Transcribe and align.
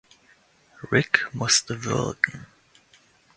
Rick 0.89 1.29
musste 1.31 1.83
würgen. 1.85 2.47